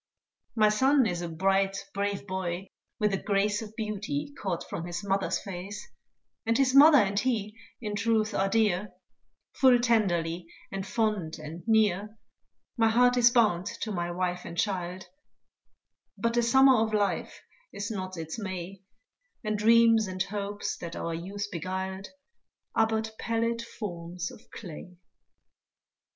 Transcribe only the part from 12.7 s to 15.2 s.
My heart is bound to my wife and child;